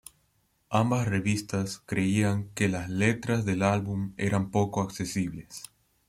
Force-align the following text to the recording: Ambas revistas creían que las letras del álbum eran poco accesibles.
Ambas 0.71 1.07
revistas 1.07 1.83
creían 1.85 2.49
que 2.55 2.67
las 2.69 2.89
letras 2.89 3.45
del 3.45 3.61
álbum 3.61 4.13
eran 4.17 4.49
poco 4.49 4.81
accesibles. 4.81 5.61